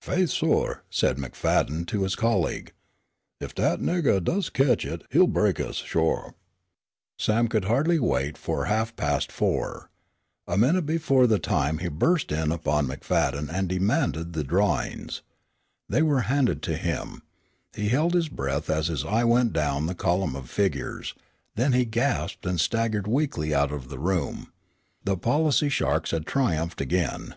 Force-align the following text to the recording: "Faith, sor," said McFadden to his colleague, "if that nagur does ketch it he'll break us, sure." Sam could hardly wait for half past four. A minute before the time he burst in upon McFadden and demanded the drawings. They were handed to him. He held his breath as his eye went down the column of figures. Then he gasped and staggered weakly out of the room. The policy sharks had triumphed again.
"Faith, 0.00 0.30
sor," 0.30 0.84
said 0.90 1.16
McFadden 1.16 1.84
to 1.88 2.04
his 2.04 2.14
colleague, 2.14 2.72
"if 3.40 3.52
that 3.56 3.80
nagur 3.80 4.20
does 4.22 4.48
ketch 4.48 4.84
it 4.86 5.02
he'll 5.10 5.26
break 5.26 5.58
us, 5.58 5.74
sure." 5.78 6.36
Sam 7.18 7.48
could 7.48 7.64
hardly 7.64 7.98
wait 7.98 8.38
for 8.38 8.66
half 8.66 8.94
past 8.94 9.32
four. 9.32 9.90
A 10.46 10.56
minute 10.56 10.86
before 10.86 11.26
the 11.26 11.40
time 11.40 11.78
he 11.78 11.88
burst 11.88 12.30
in 12.30 12.52
upon 12.52 12.86
McFadden 12.86 13.48
and 13.52 13.68
demanded 13.68 14.34
the 14.34 14.44
drawings. 14.44 15.22
They 15.88 16.00
were 16.00 16.20
handed 16.30 16.62
to 16.62 16.76
him. 16.76 17.22
He 17.74 17.88
held 17.88 18.14
his 18.14 18.28
breath 18.28 18.70
as 18.70 18.86
his 18.86 19.04
eye 19.04 19.24
went 19.24 19.52
down 19.52 19.86
the 19.86 19.96
column 19.96 20.36
of 20.36 20.48
figures. 20.48 21.12
Then 21.56 21.72
he 21.72 21.84
gasped 21.86 22.46
and 22.46 22.60
staggered 22.60 23.08
weakly 23.08 23.52
out 23.52 23.72
of 23.72 23.88
the 23.88 23.98
room. 23.98 24.52
The 25.02 25.16
policy 25.16 25.68
sharks 25.68 26.12
had 26.12 26.24
triumphed 26.24 26.80
again. 26.80 27.34